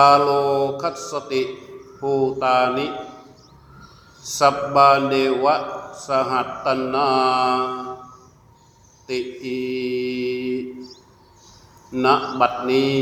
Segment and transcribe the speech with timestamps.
[0.00, 0.28] กาโล
[0.82, 1.42] คัสติ
[1.98, 2.86] ภูตานิ
[4.38, 5.14] สับบาเด
[5.44, 5.56] วะ
[6.06, 7.10] สหัตตนา
[9.08, 9.62] ติอี
[12.04, 12.06] ณ
[12.38, 12.98] บัดนี้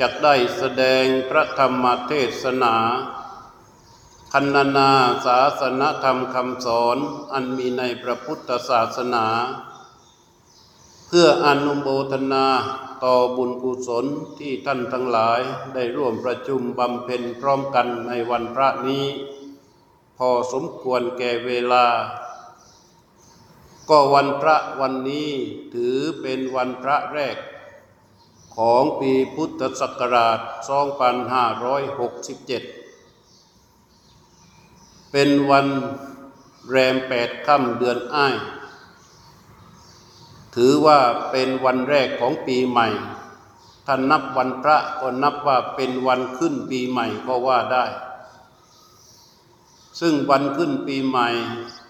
[0.00, 2.12] จักได้แสดงพระธรรมเท
[2.42, 2.74] ศนา
[4.32, 4.90] คันนา
[5.26, 6.98] ศาสนธรรมคำสอน
[7.32, 9.26] อันมีในพระพุทธศาสนา
[11.06, 12.46] เพื่ออนุโมทนา
[13.04, 14.06] ต่อบุญกุศล
[14.38, 15.40] ที่ท่านทั้งหลาย
[15.74, 19.06] ได้ร่วมประชุมบำเพ็ญพร้อมกันในวันพระนี้
[20.18, 21.86] พอสมควรแก่เวลา
[23.90, 25.30] ก็วันพระวันนี้
[25.74, 27.36] ถือเป็นวันพระแรก
[28.56, 30.52] ของปีพุทธศักราช 2567
[35.12, 35.66] เป็นวัน
[36.70, 38.36] แรมแปดค่ำเดือนอ้าย
[40.54, 40.98] ถือว่า
[41.30, 42.88] เป็นวันแรกของปีใหม่
[43.86, 47.84] ถ้านนับวันพระก็นับว่าเป็นวันขึ้นปีใหม่ก็ว่าได้
[50.00, 51.28] ซึ่งวันขึ้นปีใหม่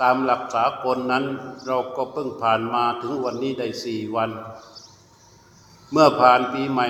[0.00, 1.24] ตามหลักสากลนั้น
[1.66, 4.30] เราก็เพิ่งผ่านมาถึงวันนี้ได้สี่วัน
[5.92, 6.86] เมื่อผ่านปีใหม่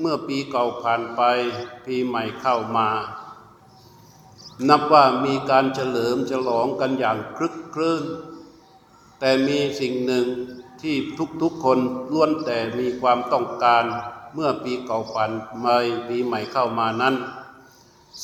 [0.00, 1.22] เมื่อปีเก่าผ่านไป
[1.86, 2.88] ปีใหม่เข้ามา
[4.68, 8.04] นับว่ามีการเฉลิมฉลองกันอย่างคลึกครื้น
[9.20, 10.26] แต่มีสิ่งหนึ่ง
[10.82, 10.96] ที่
[11.42, 11.78] ทุกๆคน
[12.12, 13.84] ล้วนแต่มีความต้องการ
[14.34, 15.66] เมื่อปีเก่าผ่านไป
[16.08, 17.14] ปีใหม่เข้ามานั้น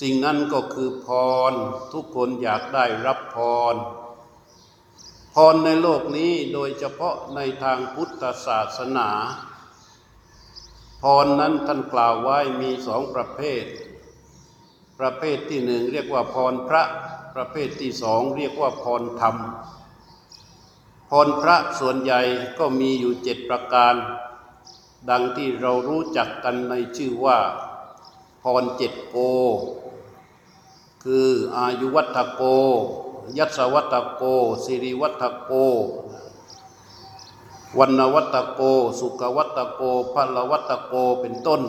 [0.01, 1.09] สิ่งนั้นก็คือพ
[1.51, 1.53] ร
[1.93, 3.37] ทุกคนอยากได้รับพ
[3.73, 3.75] ร
[5.35, 9.11] พรในโลกนี้โดยเฉพาะในทางพุทธศาสนา
[11.03, 13.65] พรนั้นท่านกล่าวไว้มีสองประเภท
[15.01, 16.83] ประเภทที่หนึ่งเรียกว่าพรพระ
[17.35, 19.37] ประเภทที่สองเรียกว่าพรธรรม
[21.27, 22.21] รพระส่วนใหญ่
[22.59, 23.95] ก็มีอยู่เจ็ดประการ
[25.11, 27.39] ดังที่เรารู้จักกันในชื่อว่า
[28.43, 29.17] พรเจ็ดโก
[31.05, 32.43] คืออายุวัตโก
[33.39, 34.23] ยัสวัตโก
[34.65, 35.53] สิริวัตโก
[37.79, 38.61] วันวัตโก
[38.99, 39.81] สุขวัตโก
[40.13, 41.63] พลวัตโกเป็นต้น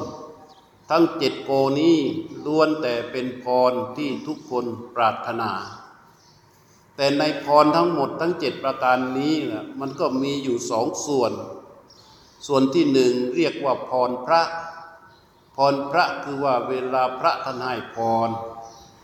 [0.89, 1.97] ทั้งเจ็ดโกนี้
[2.45, 5.51] ล้วนแต่เป็นพรที่ทุกคนปรารถนา
[6.95, 11.31] แต่ในพรทั้งหมดทั้งเจ็ดประการนี้นะมันก็มีอยู่สองส่วน
[12.47, 14.41] ส่วนที่หนึ่งเรียกว่าพรพระ
[15.55, 17.97] พรพระคือว่าเวลาพระท่านให้พ
[18.27, 18.29] ร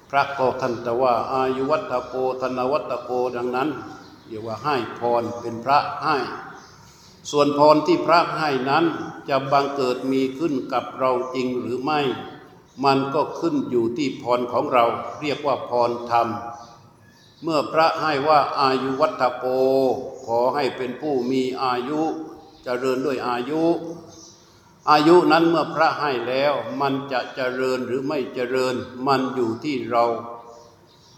[0.09, 3.69] พระก็ท่านแต่ว่าอายุวัตโกธนวัตโกดังนั้น
[4.27, 6.17] เรียกว่าให้พรเป็นพระให้
[7.31, 8.85] ส่วนพรที่พระให้นั้น
[9.29, 11.99] จะบังเกิดมีขึ้นกับเราจริงหรือไม่
[12.85, 14.85] มันก็ขึ้นอยู่ที่พรของเรา
[15.21, 16.27] เรียกว่าพรธรรม
[17.43, 19.45] เมื่อพระให้ว่าอายุวัตโก
[20.25, 22.13] ขอให้เป็นผู้มีอายุจ
[22.63, 23.63] เจริญด้วยอายุ
[24.89, 28.75] อายุนั้นเมื่อพระให้แล้วมันจะเจริญหรือไม่เจริญ
[29.07, 30.05] มันอยู่ที่เรา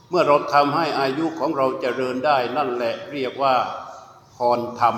[0.09, 3.55] เมื่อเราทำให้อายุของเราเจริญได้นั่นแหละเรียกว่า
[4.35, 4.95] พรธรรม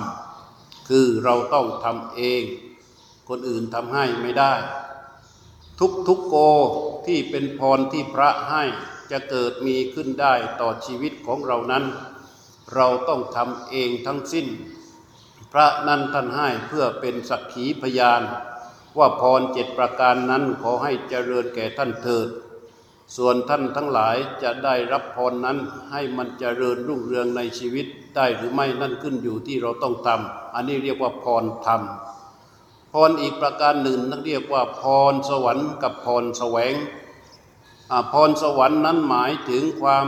[0.88, 2.42] คือเราต้องทำเอง
[3.28, 4.52] คนอื่นทำให้ไม่ได้
[5.80, 6.36] ทุกทุกโก
[7.06, 8.64] ที่เป็นพรที่พระให้
[9.12, 11.84] จะเกิดมีขึ้นได้ต่อชีวิตของเรานั้น
[12.74, 14.46] เราต้องทำเองทั้งสิ้น
[15.52, 18.22] พระนั้นท่านให้เพื่อเป็นสักขีพยาน
[18.98, 22.28] ว่าพรเจ็ดประการนั้นขอให้เจริญแก่ท่านเถิด
[23.16, 25.58] ส่วนท่านทั้งหลายจะได้รับพรนั้น
[25.90, 31.82] ให้มันเจริญรุ่งเรืองในชีวิตได้หรือไม่นั่นขึ้นอยู่ที่เราต้องทำอันนี้เรียกว่าพรธรรม
[32.92, 36.74] พรอีกประการหนึ่งนั่นเรียกว่าพรสวรรค์กับพรแสวง
[38.12, 40.06] พรสวรรค์นั้นหมายถึงความ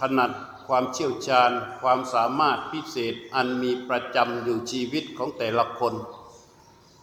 [0.00, 0.32] ถนัด
[0.66, 1.50] ความเชี่ยวชาญ
[1.82, 5.94] ความสามารถพิเศษอันมีประจำอยู่ชีวิตของแต่ละคน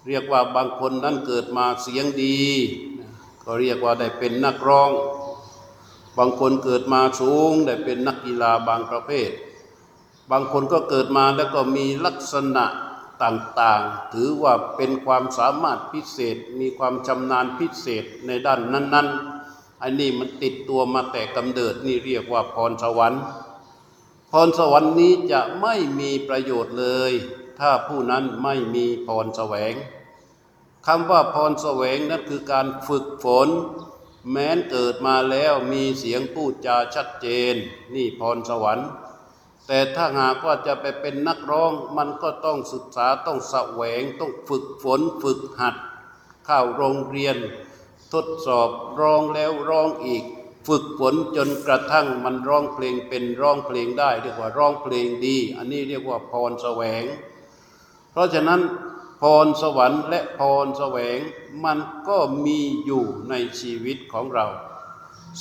[0.08, 2.40] เรียกว่าบางคนนั้นเกิดมาเสียงดี
[3.44, 4.92] ก็เรียกว่าได้เป็นนักร้อง
[6.18, 9.32] บางคนเกิดมาสูงได้เป็นนักกีฬาบางประเภท
[10.32, 12.66] บางคนก็เกิดมาแล้วก็มีลักษณะ
[13.24, 19.31] ต่างๆ ถือว่าเป็นความสามารถพิเศษ มีความชำนาญพิเศษในด้านนั้น ๆ
[19.82, 23.24] อันนี้มันติดตัวมาแต่กำเนิดนี่เรียกว่าพรสวรรค์
[24.32, 27.12] พรสวรรค์นี้จะไม่มีประโยชน์เลย
[27.60, 29.74] ถ้าผู้นั้นไม่มีพรแสวง
[30.88, 33.48] คำว่าพรแสวงนั้นคือการฝึกฝน
[34.32, 37.54] แม้นเกิดมาแล้วมีเสียงพูดจาชัดเจน
[37.96, 38.88] นี่พรสวรรค์
[39.68, 45.76] แต่ถ้าหากว่าจะไปเป็นนักร้องมันก็ต้องศึกษาต้องแสวงต้องฝึกฝนฝึกหัด
[46.46, 47.38] เข้าโรงเรียน
[48.14, 48.70] ทดสอบ
[49.00, 50.24] ร้องแล้วร้องอีก
[50.68, 57.04] ฝึกฝนจนกระทั่งมันร้องเพลงเป็นร้องเพลงได้ เรียกว่าร้องเพลงดี อันนี้เรียกว่าพรแสวง
[58.12, 58.62] เพราะฉะนั้น
[59.22, 61.18] พรสวรรค์และพรแสวง
[61.66, 61.78] มัน
[62.08, 64.48] ก็มีอยู่ในชีวิตของเรา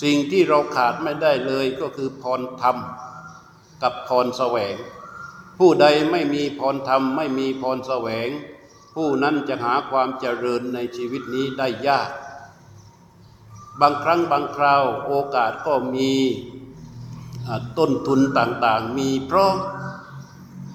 [0.03, 2.77] สิ่งที่เราขาดไม่ได้เลยก็คือพรธรรม
[3.83, 4.75] กับพรแสวง
[5.59, 8.29] ผู้ใดไม่มีพรธรรมไม่มีพรแสวง
[8.95, 12.11] ผู้นั้นจะหาความเจริญในชีวิตนี้ได้ยาก
[13.81, 16.13] บางครั้งบางคราวโอกาสก็มี
[17.79, 19.57] ต้นทุนต่างๆ มีเพร้อม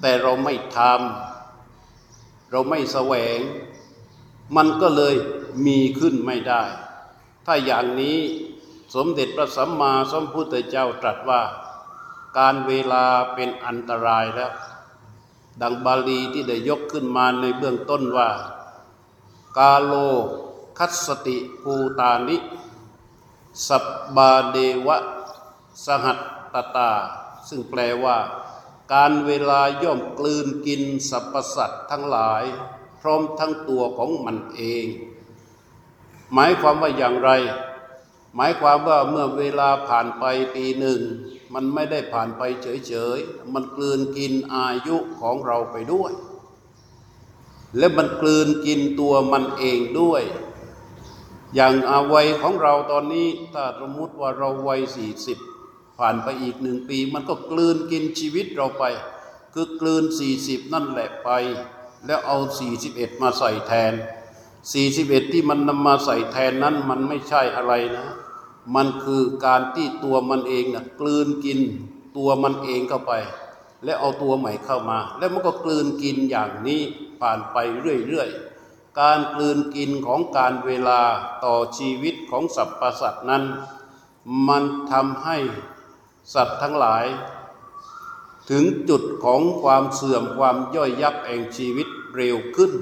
[0.00, 3.38] แต่เราไม่ทำเราไม่แสวง
[4.56, 5.14] มันก็เลย
[5.66, 6.62] มีขึ้นไม่ได้
[7.46, 8.18] ถ้าอย่างนี้
[8.94, 11.42] สมเด็จพระสัมมาสัมพุทธเจ้าตรัสว่า
[12.38, 13.04] การเวลา
[13.34, 14.52] เป็นอันตรายแล้ว
[15.62, 18.30] ดังบาลีที่ได้ยกขึ้นมาในเบื้องต้นว่า
[19.58, 19.92] กาโล
[20.78, 22.36] คัสติภูตานิ
[23.68, 23.84] สับ
[24.16, 24.98] บาเดวะ
[25.86, 26.18] สหัต
[26.52, 26.92] ตตา
[27.48, 28.16] ซึ่งแปลว่า
[28.94, 32.44] การเวลาย่อมกลืนกินสรรพสัตว์ทั้งหลาย
[33.00, 34.86] พร้อมทั้งตัวของมันเอง
[36.34, 37.30] หมายความว่าอย่างไร
[38.36, 40.24] หมายความว่าเมื่อเวลาผ่านไป
[40.54, 41.00] ปีหนึ่ง
[41.54, 42.42] มันไม่ได้ผ่านไป
[42.88, 46.12] เฉยๆ มันกลืนกินอายุของเราไปด้วย
[47.78, 50.22] และมันกลืนกินตัวมันเองด้วย
[51.56, 55.38] อย่างอาวัยของเราตอนนี้ถ้าสมมติว่าเราวัยสี่สิบ
[55.98, 58.84] ผ่านไปอีกหนึ่งปี มันก็กลืนกินชีวิตเราไป
[59.54, 61.30] คือกลืนสี่สิบนั่นแหละไป
[62.06, 63.92] แล้วเอาสี่สิบเอ็ดมาใส่แทน
[64.72, 68.06] สี่สิบเอ็ดที่มันนำมาใส่แทนนั้นมันไม่ใช่อะไรนะ
[68.74, 71.60] มันคือการที่ตัวมันเองนะกลืนกิน
[72.16, 73.12] ตัวมันเองเข้าไป
[73.84, 76.80] และเอาตัวใหม่เข้ามา แล้วมันก็กลืนกินอย่างนี้
[77.20, 78.45] ผ่านไปเรื่อยๆ
[79.00, 81.00] การกลืนกินของการเวลา
[81.44, 83.44] ต่อชีวิตของสรรพสัตว์นั้น
[84.48, 85.38] มันทำให้
[86.34, 87.06] สัตว์ทั้งหลาย
[88.50, 92.72] ถึงจุดของความเสื่อมความย่อยยับแห่งชีวิตเร็วขึ้น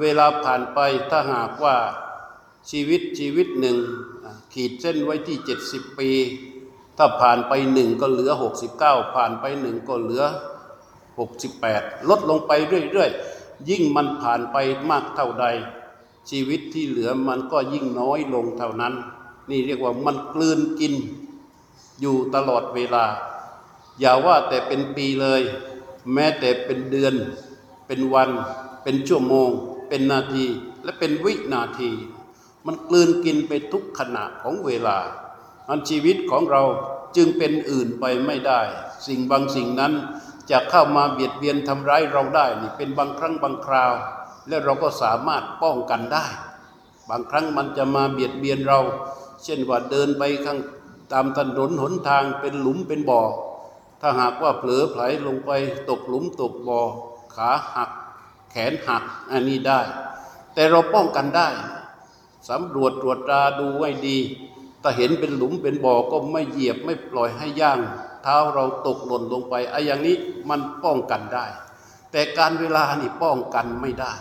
[0.00, 0.78] เวลาผ่านไป
[1.10, 1.76] ถ้าหากว่า
[2.70, 3.78] ชีวิตชีวิตหนึ่ง
[4.52, 5.38] ขีดเส้นไว้ที่
[5.68, 6.10] 70 ปี
[6.96, 8.32] ถ้าผ่านไปหนึ่งก็เหลือ
[8.74, 10.24] 69 ผ่านไปหนึ่งก็เหลือ
[11.10, 13.27] 68 ลดลงไปเรื่อยๆ
[13.68, 14.56] ยิ่งมันผ่านไป
[14.90, 15.46] มากเท่าใด
[16.30, 18.94] ชีวิตที่เหลือมันก็ยิ่งน้อยลงเท่านั้น
[19.50, 20.94] นี่เรียกว่ามันกลืนกิน
[22.00, 23.04] อยู่ตลอดเวลา
[24.00, 25.42] อย่าว่าแต่เป็นปีเลย
[26.12, 27.14] แม้แต่เป็นเดือน
[27.86, 28.30] เป็นวัน
[28.82, 29.50] เป็นชั่วโมง
[29.88, 30.46] เป็นนาที
[30.84, 31.90] และเป็นวินาที
[32.66, 34.98] มันกลืนกินไปทุกขณะของเวลา
[35.68, 36.62] อันชีวิตของเรา
[37.16, 38.60] จึงเป็นอื่นไปไม่ได้
[39.06, 39.92] สิ่งบางสิ่งนั้น
[40.50, 43.92] จะเข้ามาเบียดเบียนทำร้ายเราได้นี่เป็นบางครั้งบางคราว
[44.48, 46.26] และเราก็สามารถป้องกันได้
[47.10, 48.80] บางครั้งมันจะมาเบียดเบียนเรา
[49.44, 50.58] เช่นว่าเดินไปข้าง
[51.12, 53.22] ตามถนนหนทางเป็นหลุมเป็นบ่อ
[54.00, 55.50] ถ้าหากว่าเผลอไผลลงไป
[55.88, 56.80] ตกหลุมตกบ่อ
[57.34, 57.90] ขาหัก
[58.50, 59.80] แขนหักอันนี้ได้
[60.54, 61.48] แต่เราป้องกันได้
[62.48, 64.18] สำรวจตรวจตราดูไว้ดี
[64.82, 67.80] ถ้าเห็นเป็นหลุมเป็นบ่อก็ไม่เหยียบไม่ปล่อยให้ย่าง
[68.22, 70.16] เท้าเราตกหล่นลงไปไอ้อย่างนี้
[70.48, 71.46] มันป้องกันได้
[72.12, 74.12] แต่การเวลานี่ป้องกันไม่ได้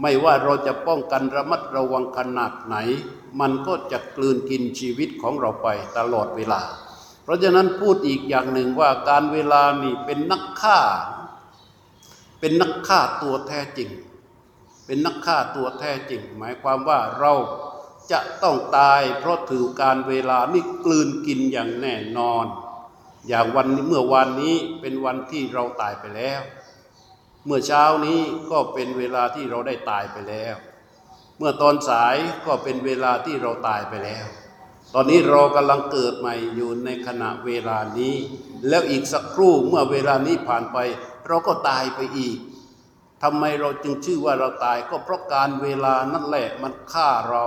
[0.00, 2.76] ไม่ว่าเราจะป้องกันระมัดระวังขนาดไหน
[3.40, 6.62] มันก็จะกลืนกินชีวิตของเราไปตลอดเวลา
[7.22, 10.78] เพราะฉะนั้นพูดอีกอย่างหนึ่งว่าการเวลานี่เป็นนักฆ่า
[12.40, 13.90] เป็นนักฆ่าตัวแท้จริง
[14.86, 17.32] เป็นนักฆ่าตัวแท้จริง หมายความว่าเรา
[18.10, 22.46] จะต้องตายเพราะถือการเวลานี่กลืนกินอย่างแน่นอน
[23.28, 26.40] อย่างวันเมื่อวันนี้เป็นวันที่เราตายไปแล้ว
[27.46, 30.54] เมื่อเช้านี้ก็เป็นเวลาที่เราได้ตายไปแล้ว
[31.38, 32.16] เมื่อตอนสาย
[32.46, 34.26] ก็เป็นเวลาที่เราตายไปแล้ว
[34.94, 38.14] ตอนนี้เรากำลังเกิดใหม่อยู่ในขณะเวลานี้
[38.68, 40.78] แล้วอีกสักครู่เมื่อเวลานี้ผ่านไป
[41.28, 42.38] เราก็ตายไปอีก
[43.22, 47.46] ทำไมเราจึงชื่อว่าเราตายก็เพราะการเวลานั่นแหละมันฆ่าเรา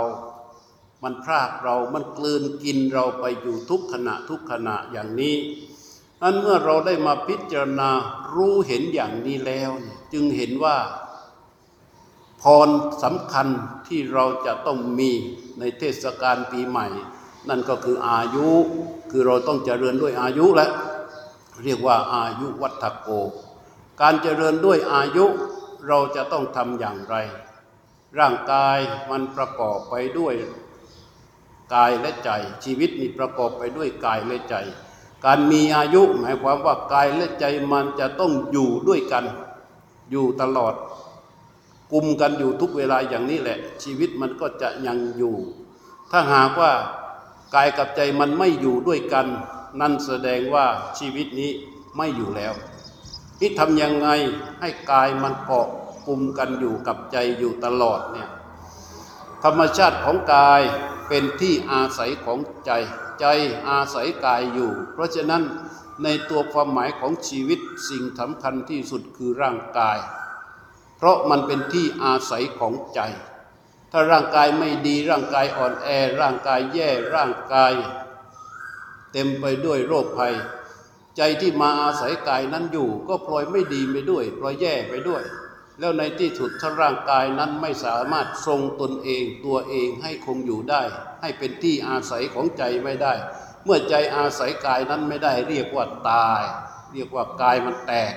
[1.05, 5.35] มันพรากเรามันกลืนกินเราไปอยู่ทุกขณะทุกขณะอย่างนี้
[6.23, 7.89] อันเมื่อเราได้มาพิจารณา
[8.33, 9.69] รู้เห็นอย่างนี้แล้ว
[10.13, 10.77] จึงเห็นว่า
[12.41, 12.69] พร
[13.03, 13.47] สำคัญ
[13.87, 15.11] ที่เราจะต้องมี
[15.59, 16.87] ในเทศกาลปีใหม่
[17.49, 18.47] นั่นก็คืออายุ
[19.11, 20.67] คือเราต้องเจริญด้วยอายุและ
[21.63, 23.09] เรียกว่าอายุวัฒโก
[24.01, 25.25] การเจริญด้วยอายุ
[25.87, 27.15] เราจะต้องทำอย่างไร
[28.19, 28.77] ร่างกาย
[29.09, 30.35] มันประกอบไปด้วย
[31.73, 32.29] กายและใจ
[32.63, 34.55] ชีวิตนี่ประกอบไปด้วยกายและใจ
[35.25, 39.25] การมีอายุหมายความว่ากายและใจมันจะต้องอยู่ด้วยกัน
[40.11, 40.73] อยู่ตลอด
[41.91, 45.35] กลุ่มกันอยู่ทุกเวลาอย่างนี้แหละ ชีวิตมันก็จะยังอยู่
[46.11, 46.71] ถ้าหากว่า
[47.55, 49.27] กายกับใจมันไม่อยู่ด้วยกัน
[49.81, 50.65] นั่นแสดงว่า
[50.99, 51.51] ชีวิตนี้
[51.97, 52.53] ไม่อยู่แล้ว
[53.39, 54.09] ที่ทำยังไง
[54.59, 55.67] ให้กายมันเกาะ
[56.07, 58.29] กลุ่มกันอยู่กับใจอยู่ตลอดเนี่ย
[59.47, 60.61] ธรรมชาติของกาย
[61.07, 62.71] เป็นที่อาศัยของใจ
[63.19, 63.25] ใจ
[63.69, 65.43] อาศัยกายอยู่ เพราะฉะนั้น
[66.03, 67.59] ในตัวความหมายของชีวิต
[67.89, 69.97] สิ่งสำคัญที่สุดคือร่างกาย
[70.97, 72.99] เพราะมันเป็นที่อาศัยของใจ
[73.91, 75.87] ถ้าร่างกายไม่ดีร่างกายอ่อนแอ
[76.21, 77.73] ร่างกายแย่ร่างกาย
[79.11, 80.33] เต็มไปด้วยโรคภัย
[81.17, 85.23] ใจที่มาอาศัยกายนั้นอยู่ ก็พลอยไม่ดีไปด้วยพลอยแย่ไปด้วย
[85.79, 90.81] แล้วในที่สุดถ้าร่างกายนั้นไม่สามารถทรงตนเองตัวเองให้คงอยู่ได้
[91.21, 93.13] ให้เป็นที่อาศัยของใจไม่ได้
[93.63, 96.43] เมื่อใจอาศัยกายนั้นไม่ได้เรียกว่าตาย
[96.93, 98.13] เรียกว่ากายมันแตก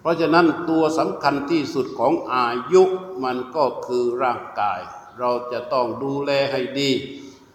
[0.00, 2.82] เพราะฉะนั้นตัวสำคัญที่สุดของอายุ
[3.24, 4.80] มันก็คือร่างกาย
[5.18, 6.90] เราจะต้องดูแลให้ดี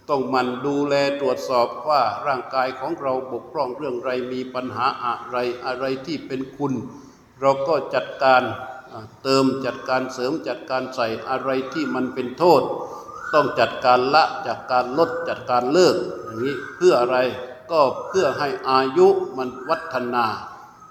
[0.10, 6.74] ต้องมันดูแลตรวจสอบว่าร่างกายของเราบกพร่องเรื่องไรมีปัญหาอะไรอะไรที่เป็นคุณ
[7.41, 8.44] เราก็จัดการ
[9.24, 12.62] เติมจัดการเสริมจัดการใส่อะไรที่มันเป็นโทษ
[13.34, 17.18] ต้องจัดการละจัดการลดจัดการเลิกอย่างนี้เพื่ออะไร
[17.72, 20.25] ก็เพื่อให้อายุมันวัฒนา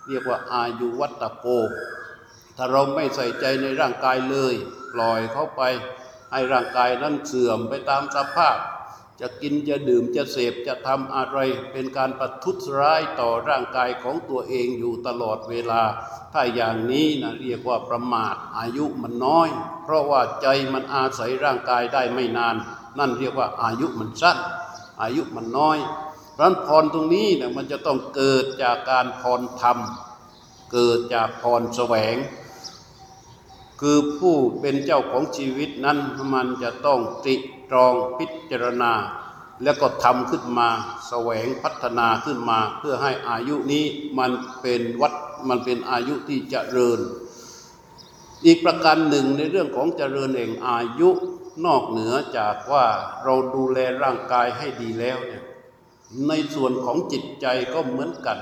[0.09, 1.47] เรียกว่าอายุวัตโก
[2.57, 4.55] ถ้าเราไม่ใส่ใจในร่างกายเลย
[4.93, 5.63] ปล่อยเข้าไป
[6.33, 8.57] ให้ร่างกายนั้นเสื่อมไปตามสภาพ
[9.21, 11.39] จะกินจะดื่มจะเสพจะทำอะไร
[11.73, 15.83] เป็นการประทุษร้ายต่อร่างกายของตัวเองอยู่ตลอดเวลา
[16.33, 19.49] ถ้าอย่างนี้นะเรียกว่าประมาทอายุมันน้อย
[19.85, 22.57] เพราะว่าใจมันอาศัยร่างกายได้ไม่นาน
[22.99, 24.39] นั่นเรียกว่าอายุมันสั้น
[25.03, 25.79] อายุมันน้อย
[26.35, 29.79] เพราะพรตรงนี้นี่ยมันจะต้องเกิดจากการพรธรรม
[30.73, 32.17] เกิดจากพรแสวง
[33.81, 35.99] คือผู้เป็นเจ้าของชีวิตนั้น
[36.33, 37.29] มันจะต้องต
[37.75, 38.93] รองพิจารณา
[39.63, 40.69] แล้วก็ทำขึ้นมา
[41.09, 43.85] แสวงพัฒนาขึ้นมา เพื่อให้อายุนี้
[44.19, 45.15] มันเป็นวัด
[45.49, 47.01] มันเป็นอายุที่จเจริญ
[48.45, 51.11] อีกประการหนึ่งในเรื่องของจเจริญเองอายุ
[51.65, 52.87] นอกเหนือจากว่า
[53.25, 55.45] เราดูแลร่างกายให้ดีแล้วเนี่ย
[56.29, 58.39] ในส่วนของจิตใจก็เหมือนกัน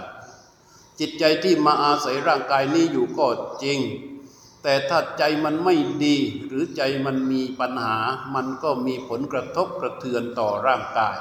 [1.01, 3.27] จิตใจที่มาอาศัยร่างกายนี้อยู่ก็
[3.63, 3.79] จริง
[4.63, 6.17] แต่ถ้าใจมันไม่ดี
[6.47, 7.99] หรือใจมันมีปัญหา
[8.35, 11.17] มันก็มีผลกระทบกระเทือนต่อร่างกาย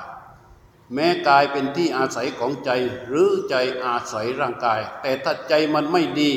[0.93, 2.69] แม้กายเป็นที่อาศัยของใจ
[3.07, 3.55] หรือใจ
[3.85, 6.31] อาศัยร่างกาย แต่ถ้าใจมันไม่ดี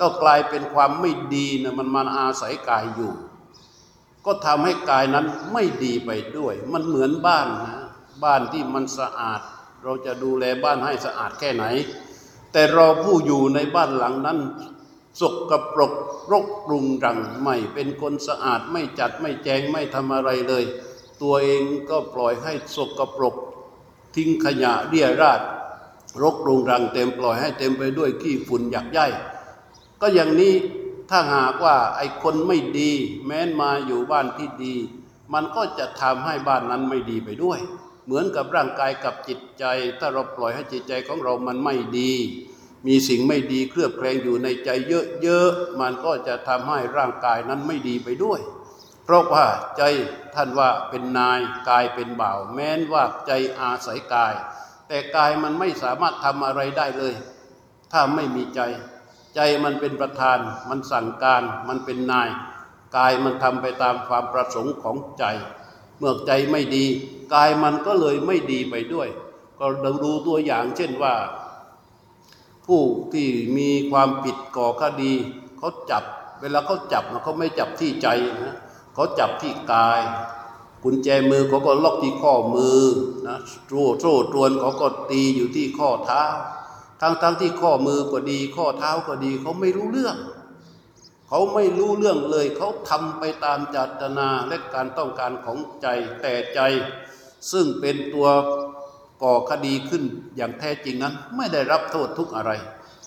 [0.00, 3.12] ก็กลายเป็นความไม่ดีนะมันมาอาศัยกายอยู่
[4.26, 7.76] ก็ทำให้กายนั้นไม่ดีไปด้วย มันเหมือนบ้านนะ
[8.24, 9.40] บ้านที่มันสะอาด
[9.82, 11.64] เราจะดูแลบ้านให้สะอาดแค่ไหน
[12.52, 14.38] แต่เราผู้อยู่ในบ้านหลังนั้น
[15.20, 15.92] สกปรก
[16.32, 20.64] รกปรุงรังไม่เป็นคนสะอาดไม่จัดไม่แจงไม่ทำอะไรเลย
[21.22, 23.34] ตัวเองก็ปล่อยให้สกปรก
[24.14, 25.40] ทิ้งขยะเรี่ยราด
[26.22, 29.00] รกรุงรังเต็มปล่อยให้เต็มไปด้วยขี้ฝุ่นหยักใย
[30.00, 30.54] ก็อย่างนี้
[31.10, 32.90] ถ้าหากว่าไอ้คนไม่ดี
[33.26, 34.74] แม้นมาอยู่บ้านที่ดี
[35.34, 37.58] มันก็จะทำให้บ้านนั้นไม่ดีไปด้วย
[38.04, 39.64] เหมือนกับร่างกายกับจิตใจ
[39.98, 42.12] ถ้าเราปล่อยให้จิตใจของเรามันไม่ดี
[42.86, 44.70] มีสิ่งไม่ดีเคลือบแคลงอยู่ในใจ
[45.22, 48.40] เยอะๆ มันก็จะทำให้ร่างกายนั้นไม่ดีไปด้วย
[49.04, 49.82] เพราะว่าใจ
[50.34, 54.34] ท่านว่าเป็นนายกายเป็นบ่าว แม้นว่าใจอาศัยกาย
[54.88, 57.14] แต่กายมันไม่สามารถทำอะไรได้เลย
[57.92, 58.60] ถ้าไม่มีใจ
[59.34, 62.28] ใจมันเป็นประธาน มันสั่งการ มันเป็นนาย
[62.96, 65.24] กายมันทำไปตามความประสงค์ของใจ
[65.98, 66.84] เมื่อใจไม่ดี
[67.34, 69.08] กายมันก็เลยไม่ดีไปด้วย
[69.58, 69.66] ก็
[70.04, 71.14] ดูตัวอย่างเช่นว่า
[72.68, 75.12] ผู้ที่มีความผิดก่อคดี
[75.58, 76.02] เขาจับ
[76.40, 78.08] เวลาเขาจับเขาไม่จับที่ใจ
[78.44, 78.56] นะ
[78.94, 80.00] เขาจับที่กาย
[80.82, 82.80] กุญแจมือเขาก็ล็อกที่ข้อมือ
[83.26, 83.36] นะ
[83.68, 86.22] โซ่โซ่ตรวนเขาก็ตีอยู่ที่ข้อเท้า
[87.00, 90.16] ทั้งทั้งที่ข้อมือก็ดี ข้อเท้าก็ดีเขาไม่รู้เรื่อง
[91.28, 95.86] เขาไม่รู้เรื่องเลย เขาทำไปตามจัตนาและการต้องการของใจ
[96.20, 96.60] แต่ใจ
[97.52, 98.28] ซึ่งเป็นตัว
[99.22, 100.02] ก่อคดีขึ้น
[100.36, 102.52] อย่างแท้จริงนั้น ไม่ได้รับโทษทุกอะไร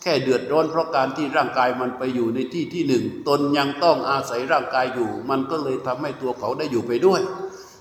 [0.01, 7.21] แค่เดือดร้อนเพราะการที่ร่างกายมันไปอยู่ในที่ที่หนึ่ง ตนยังต้องอาศัยร่างกายอยู่ มันก็เลยทำให้ตัวเขาได้อยู่ไปด้วย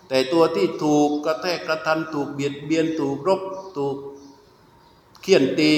[0.09, 3.41] แต่ตัวที่ถูกกระแทกกระทันถูกเบียดเบียนถูกรบ
[3.77, 3.97] ถูก
[5.23, 5.73] เคี่ยนตี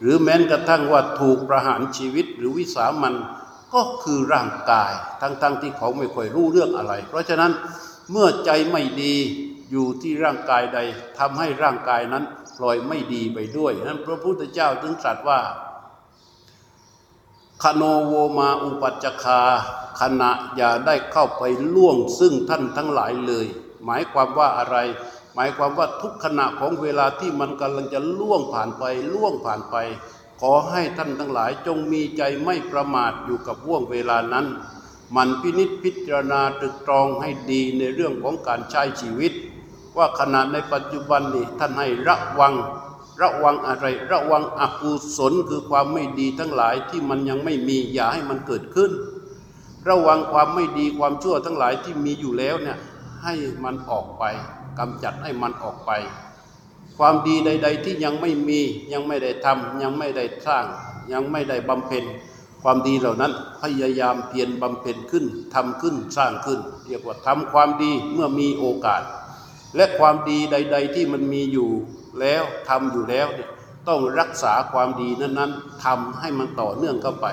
[0.00, 3.14] หรือแม้กระทั่งว่าถูกประหารชีวิตหรือวิสามัน
[3.74, 7.52] ก็คือร่างกาย ทั้งๆทที่เขาไม่ค่อยรู้เรื่องอะไร เพราะฉะนั้น
[8.10, 9.14] เมื่อใจไม่ดี
[9.72, 10.78] อยู่ที่ร่างกายใด
[11.18, 12.24] ทำให้ร่างกายนั้น
[12.58, 15.40] ปล่อยไม่ดีไปด้วยนั้นพระพุทธเจ้าจึงตรัสว่า
[17.62, 19.40] คโนโวมาอุปัจจคา
[20.00, 21.42] ขณะอย่าได้เข้าไป
[21.74, 23.46] ล่วงซึ่งท่านทั้งหลายเลย
[23.84, 24.76] หมายความว่าอะไร
[25.34, 29.76] หมายความว่าทุกขณะของเวลาที่มันกำลังจะล่วงผ่านไปล่วงผ่านไป
[30.40, 34.46] ขอให้ท่านทั้งหลายจงมีใจไม่ประมาทอยู่กับว่วงเวลานั้น
[35.16, 39.32] มันพินิษพิจารณาตรึกตรองให้ดีในเรื่องของการใช้ชีวิต
[39.96, 42.54] ว่าขณะในปัจจุบันนี้ท่านให้ระวัง
[43.22, 48.90] ระวังอะไร ระวังอกุศลคือความไม่ดีทั้งหลายที่มันยังไม่มีอย่าให้มันเกิดขึ้น
[49.88, 52.78] ระวังความไม่ดีความชั่วทั้งหลายที่มีอยู่แล้วเนี่ย
[53.22, 53.34] ให้
[53.64, 54.24] มันออกไป
[54.78, 55.90] กำจัดให้มันออกไป
[56.98, 58.60] ความดีใด ๆ ที่ยังไม่มี
[58.92, 60.64] ยังไม่ได้ทำยังไม่ได้สร้าง
[61.12, 62.04] ยังไม่ได้บำเพ็ญ
[62.62, 69.02] ความดีเหล่านั้นพยายามเพียรบำเพ็ญขึ้นทำขึ้นสร้างขึ้น เรียกว่าทำความดีเมื่อมีโอกาส
[69.76, 71.70] และความดีใด ๆ ที่มันมีอยู่
[72.20, 73.50] แล้วทำอยู่แล้วเนี่ย
[73.88, 77.26] ต้องรักษาความดีนั้นๆทำให้มันต่อเนื่องเข้าไป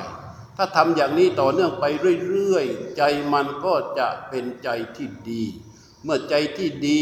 [0.58, 1.86] ถ้าทำอย่างนี้ต่อเนื่องไป
[2.29, 3.01] เรื่อยๆ ใจ
[3.34, 5.43] มันก็จะเป็นใจที่ดี
[6.03, 7.01] เมื่อใจที่ดี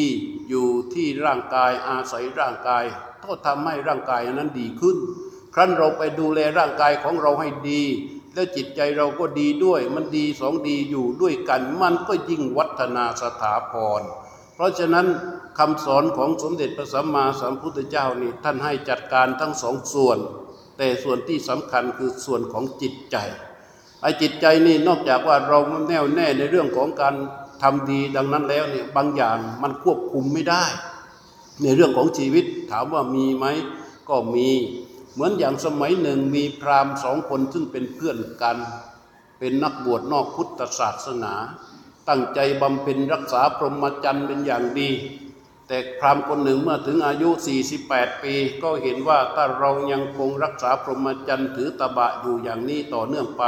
[0.50, 2.84] อยู่ที่ร่างกายอาศัยร่างกาย
[3.24, 4.98] ก็ทำให้ร่างกายนั้นดีขึ้น
[5.54, 7.84] ครั้นเราไปดูแลร่างกายของเราให้ดี
[8.34, 14.02] แล้วจิตใจเราก็ดีด้วย มันดีสองดีอยู่ด้วยกัน มันก็ยิ่งวัฒนาสถาพร
[14.58, 15.08] เพราะฉะนั้น
[15.60, 20.18] คำสอนของสมเด็จพระสัมมาสัมพุทธเจ้านี่ท่านให้จัดการทั้งสองส่วน
[20.78, 23.18] แต่ส่วนที่สำคัญคือส่วนของจิตใจ
[24.02, 27.16] ไอ้จิตใจนี่นอกจากว่าเราแน่วแน่ในเรื่องของการ
[27.62, 30.66] ทำดีดังนั้นแล้วเนี่ยบางอย่างมันควบคุมไม่ได้
[31.62, 33.46] ในเรื่องของชีวิตถามว่ามีไหม
[34.10, 34.50] ก็มี
[35.14, 38.58] เหมือนอย่างสมัยหนึ่งมีพราหมณ์สองคนซึ่งเป็นเพื่อนกัน
[39.40, 41.34] เป็นนักบวชนอกพุทธศาสนา
[42.10, 44.90] ตั้งใจบำเพ็ญรักษาพรหมจรรย์เป็นอย่างดี
[45.68, 47.30] แต่พรามคนหนึ่งเมื่อถึงอายุ
[47.76, 48.34] 48 ปี
[48.64, 53.44] ก็เห็นว่าถ้าเรายังคงรักษาพรหมจรรย์ถือตบะอยู่อย่างนี้ต่อเนื่องไป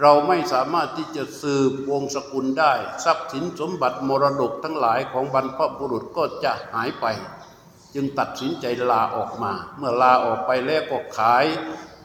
[0.00, 2.72] เราไม่สามารถที่จะสืบวงศกุลได้
[3.04, 7.06] ทรัพย์สินสมบัติมรดกทั้งหลายของบรรพบุรุษก็จะหายไป
[7.94, 11.46] จึงตัดสินใจลาออกมา เมื่อลาออกไปแล้วก็ขาย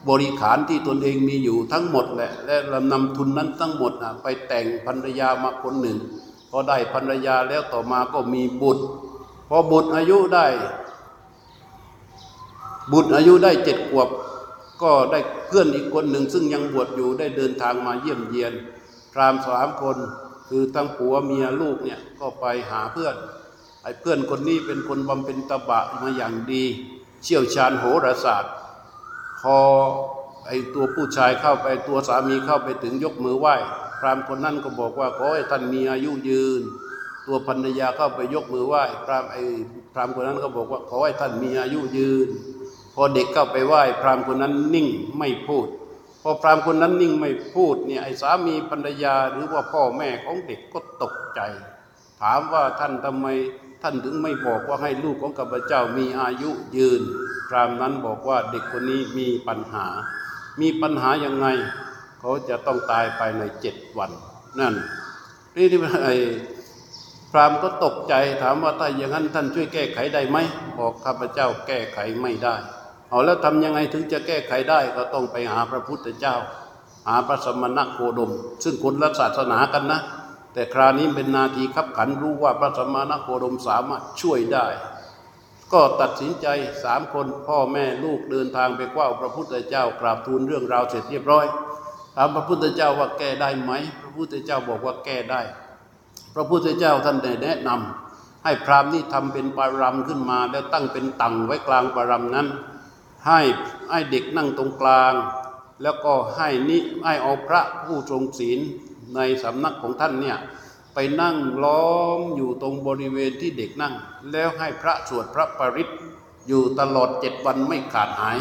[0.08, 2.56] บริขารที่ตนเองมีอยู่ทั้งหมดแหละและ
[2.92, 5.98] นำทุนนั้นทั้งหมดนะไปแต่งภรรยามาคนหนึ่ง
[6.50, 8.84] พอได้ภรรยาแล้วต่อมาก็มีบุตร
[9.48, 10.46] พอบุตรอายุได้
[12.92, 14.08] บุตรอายุได้เจ็ดขวบ
[14.82, 18.52] ก็ได้เพื่อนอีกคนหนึ่ง ซึ่งยังบวชอยู่ได้เดินทางมาเยี่ยมเยียน
[19.12, 19.96] พรามสามคน
[20.48, 23.14] คือทั้งผัวเมียลูกเนี่ยก็ไปหาเพื่อน
[23.82, 26.64] ไอ้เพื่อนคนนี้เป็นคนบำเพ็ญตบะมาอย่างดี
[27.22, 28.52] เชี่ยวชาญโหราศาสตร์
[29.44, 29.58] พอ
[30.46, 33.56] ไอ้ตัวผู้ชายเข้าไปตัวสามีเข้าไปถึงยกมือไหว้
[34.00, 36.62] พรามคนนั้นก็บอกว่าขอให้ท่านมีอายุยืน
[37.26, 39.42] ตัวภรรยาเข้าไปยกมือไหว้พรามไอ้
[39.92, 42.28] พรามคนนั้นก็บอกว่าขอให้ท่านมีอายุยืน
[42.94, 45.66] พอเด็กเข้าไปไหว้ พรามคนนั้นนิ่งไม่พูด
[46.22, 51.40] พอพรามคนนั้นนิ่งไม่พูดเนี่ยไอ้สามีภรรยาหรือว่าพ่อแม่ของเด็กก็ตกใจ
[52.20, 53.26] ถามว่าท่านทำไม
[53.86, 57.02] ท่านถึงไม่บอกว่าให้ลูกของข้าพเจ้ามีอายุยืน
[57.48, 59.86] พรามนั้นบอกว่าเด็กคนนี้มีปัญหา
[60.60, 61.46] มีปัญหายังไง
[62.20, 64.10] เขาจะต้องตายภายในเจ็ดวัน
[64.58, 64.74] นั่น
[65.56, 66.08] นี่ที่ไอ
[67.30, 70.38] พรามก็ตกใจถามว่าถ้าอย่างนั้นท่านช่วยแก้ไขได้ไหม
[70.78, 72.56] บอกข้าพเจ้าแก้ไขไม่ได้
[73.10, 76.36] เอาแล้วทำยังไงถึงจะแก้ไขได้ก็ต้องไปหาพระพุทธเจ้า
[77.08, 78.32] หาพระสมณโคดม
[78.64, 80.00] ซึ่งคนละศาสนากันนะ
[80.54, 84.66] แต่คราวนี้เป็นนาทีขับขันรู้ว่าพระสมณโคดมสามารถช่วยได้
[85.72, 86.46] ก็ตัดสินใจ
[86.84, 91.46] สามคนพ่อแม่ลูกเดินทางไปกว้าพระพุทธเจ้ากราบทูลเรื่องราวเสร็จเรียบร้อย
[92.16, 95.40] ถามพระพุทธเจ้าว่าแก้ได้ไหม พระพุทธเจ้าบอกว่าแก้ได้
[96.34, 102.48] พระพุทธเจ้าท่านได้แนะนำให้พราหมณ์นี่ทำเป็นปารำขึ้นมาแล้วตั้งเป็นตังไว้กลางปารำนั้น
[103.26, 103.40] ให้
[103.90, 105.12] ให้เด็กนั่งตรงกลาง
[105.82, 108.60] แล้วก็ให้นิให้เอาพระผู้ทรงศีล
[109.14, 110.38] ในสำนักของท่านเนี่ย
[110.94, 113.94] ไปนั่งล้อมอยู่ตรงบริเวณที่เด็กนั่ง
[114.32, 115.90] แล้วให้พระสวดพระปริต
[116.48, 118.38] อยู่ตลอดเจ็ดวันไม่ขาดหาย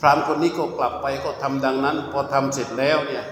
[0.00, 3.24] พรามคนนี้ก็กลับไปก็ทำดังนั้น พอทำเสร็จแล้วเนี่ย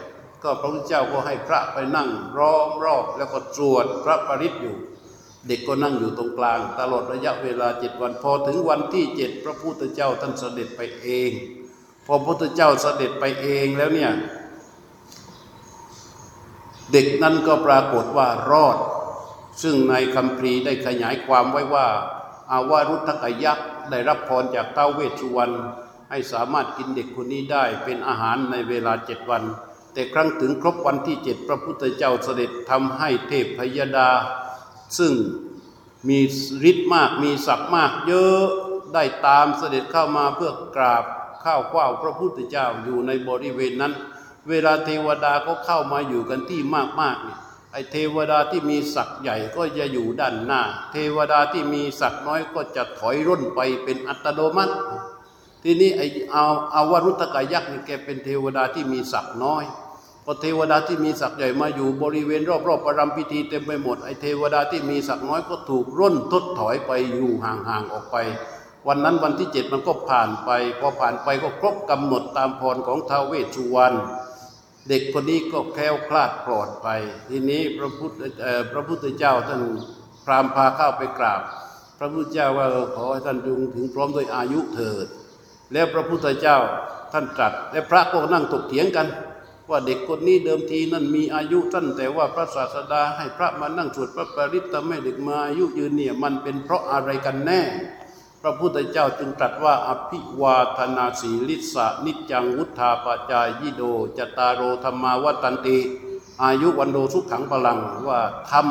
[0.43, 2.09] ก็พระพุทธเจ้าก็ให้พระไปนั่ง
[2.39, 4.77] ร้อมรอบแล้วก็ตรวจพระปริศอยู่
[5.47, 11.31] เด็กก็นั่งอยู่ตรงกลาง ตลอดระยะเวลาเจ็ดวัน พอถึงวันที่เจ็ดพระพุทธเจ้าท่านเสด็จไปเอง
[12.07, 14.13] พอพระพุทธเจ้าเสด็จไปเองแล้วเนี่ย
[16.93, 18.79] เด็กนั้นก็ปรากฏว่ารอด
[19.63, 21.87] ซึ่งในคำพีได้ขยายความไว้ว่า
[22.53, 25.55] อาวารุทธกยักษ์ได้รับพรจากเต้าเวชวรรณ
[26.11, 29.43] ให้สามารถกินเด็กคนนี้ได้เป็นอาหารในเวลาเจ็ดวัน
[29.93, 34.11] แต่ครั้งถึงครบวันที่เจ็ดพระพุทธเจ้าเสด็จทำให้เทพพยดา
[34.99, 35.13] ซึ่ง
[36.09, 36.19] มี
[36.71, 38.43] ฤทธิ์มากมีศักดิ์มากเยอะ
[38.95, 41.05] ได้ตามเสด็จเข้ามาเพื่อกราบ
[41.45, 43.93] ข้าวเฝ้าวพระพุทธเจ้าอยู่ในบริเวณนั้น
[44.49, 46.61] เวลาเทวดาก็เข้ามาอยู่กันที่
[47.01, 47.39] มากๆเนี่ย
[47.73, 54.75] ไอเทวดาที่มีศักดิ์ใหญ่ก็จะอยู่ด้านหน้า เทวดาที่มีศักดิ์น้อยก็จะถอยร่นไปเป็นอัตโนมัติ
[55.63, 59.65] ทีนี้ไอเอาเอาวรุตกายักษ์นี่แกเป็นเทวดาที่มีศักดิ์น้อย
[60.25, 68.17] พอเทวดาที่มีศักดิ์ใหญ่มาอยู่บริเวณรอบๆประรำพิธีเต็มไปหมดไอเทวดาที่มีศักดิ์น้อยก็ถูกร่นทดถอยไปอยู่ห่างๆออกไป
[68.89, 73.97] วันนั้นวันที่เจ็ดมันก็ผ่านไปพอผ่านไปก็ครบกำหนดตามพรของท้าวเวสสุวรรณ
[74.89, 78.13] เด็กคนนี้ก็แคล้วคลาดปลอดภัยทีนี้พระพุทธ
[78.43, 79.63] เอ่อพระพุทธเจ้าท่าน
[80.25, 81.43] พรามพาเข้าไปกราบ
[81.99, 82.67] พระพุทธเจ้าว่า
[82.97, 85.07] ขอให้ท่านจงถึงพร้อมด้วยอายุเถิด
[85.73, 86.59] แล้วพระพุทธเจ้า
[87.13, 89.09] ท่านตรัส และพระก็นั่งถกเถียงกัน
[89.71, 97.61] ว่าเด็กคนนี้เดิมทีนั่นมีอายุท่านแต่ว่าพระศาสดาให้พระมานั่งสวดพระปริตทำให้เด็กมาอายุยืนเนี่ยมันเป็นเพราะอะไรกันแน่
[98.43, 103.83] พระพุทธเจ้าจึงตรัสว่าอภิวาทนาสีลิสะนิจังวุธาปจายิโด
[104.19, 105.79] จตารโรธรรมาวัตันติ
[106.43, 108.69] อายุวันโดสุขขังพลังว่าธรรม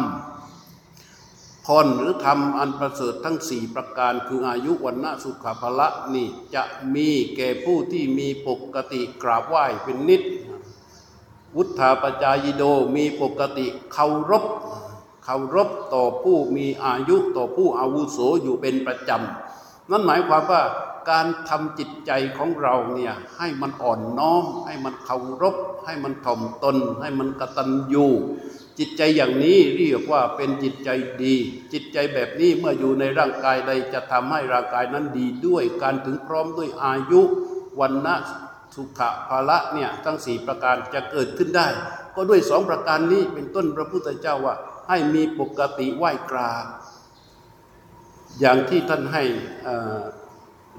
[1.66, 6.64] พรหรือธรรมอันประเสริฐทั้งสี่ประการคืออายุวันนะสุขภละนี่จะ
[6.96, 10.22] มีแก่ผู้ที่มีปกติกราบไหว้เป็นนิด
[11.56, 12.64] วุฒาปจายโด
[12.96, 14.46] มีปกติเคารพ
[15.24, 19.49] เคารพต่อผู้มีอายุต่อผู้อาวุโสอยู่เป็นประจำ
[19.90, 20.64] นั่นหมายความว่า
[21.12, 28.08] การทำจิตใจของเราเนี่ยให้มันอ่อนน้อม ให้มันเคารพ ให้มันถ่อมตน ให้มันกตัญญู
[28.80, 30.90] จิตใจอย่างนี้เรียกว่าเป็นจิตใจ
[31.24, 31.36] ดี
[31.74, 37.22] จิตใจแบบนี้เมื่ออยู่ในร่างกายใดจะทำให้ร่างกายนั้นดีด้วย การถึงพร้อมด้วยอายุ
[37.80, 38.16] วันนะ
[38.76, 41.68] สุขภาละเนี่ยทั้งสี่ประการจะเกิดขึ้นได้
[42.16, 44.56] ก็ด้วยสองประการนี้เป็นต้นพระพุทธเจ้าว่า
[44.90, 46.66] ให้มีปกติไหว้กราบ
[48.40, 49.24] อย่างที่ท่านให้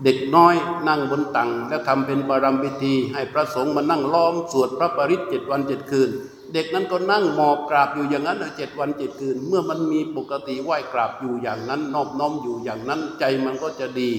[0.05, 0.55] เด็กน้อย
[0.89, 6.11] นั่งบนตังแล้วทำเป็นบารมพิธี ให้พระสงฆ์มานั่งล้อมสวดพระปริตเจ็ดวันเจ็ดคืน
[6.53, 14.11] เด็กนั้นก็นั่งหมอบกราบอยู่อย่างนั้นเจ็ดวันเจ็ดคืน เมื่อมันมีปกติไหว้กราบอยู่อย่างนั้นนอบน้อมอยู่อย่างนั้นใจมันก็จะดี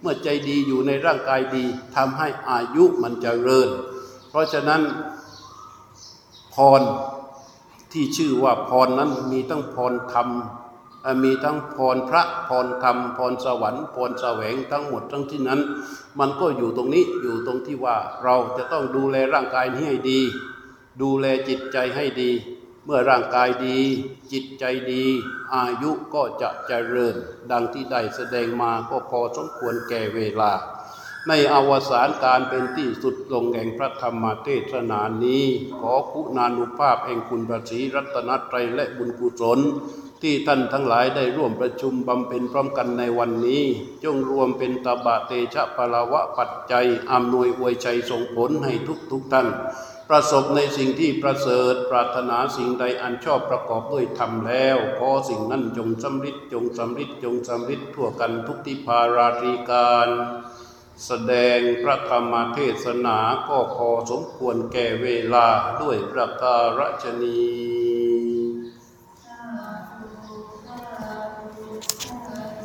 [0.00, 1.64] เมื่อใจดีอยู่ในร่างกายดี
[1.96, 3.68] ทำให้อายุมันจเจริญ
[4.30, 4.82] เพราะฉะนั้น
[6.54, 6.82] พร
[7.92, 10.28] ที่ชื่อว่าพรนั้นมีทั้งพรธรรม
[11.22, 15.60] มีทั้งพรพระพรธรรมพรสวรรค์พรแสวงทั้งหมดทั้งที่นั้น
[16.18, 20.20] มันก็อยู่ตรงนี้อยู่ตรงที่ว่าเราจะต้องดูแลร่างกายนี้ให้ดี
[21.02, 22.30] ดูแลจิตใจให้ดี
[22.84, 23.78] เมื่อร่างกายดี
[24.32, 25.04] จิตใจดี
[25.54, 27.14] อายุก็จะเจริญ
[27.50, 30.52] ดังที่ได้แสดงมาก็พอสมควรแก่เวลา
[31.28, 35.44] ในอวสานการเป็นที่สุดลงแห่งพระธรรมเทศนานี้
[35.80, 39.58] ขอคุณานุภาพแห่งคุณพระศรีรัตนตรัยและบุญกุศล
[40.22, 43.64] ที่ท่านทั้งหลายได้ร่วมประชุมบำเพ็ญพร้อมกันในวันนี้
[44.04, 49.48] จงรวมเป็นตบะเตชะพลาวะปัจจัยอำนวยอวยชัยส่งผลให้ทุกทุกท่าน
[50.08, 60.08] ประสบในสิ่งที่ประเสริฐปรารถนาสิ่งใดอันชอบประกอบด้วยธรรมแล้วขอสิ่งนั้นจงสำฤทธิ์จงสำฤทธิ์จงสำฤทธิ์ทั่วกันทุกที่พาราตรีการ
[61.06, 65.46] แสดงพระธรรมเทศนาก็พอสมควรแก่เวลา
[65.80, 67.89] ด้วยประการฉนี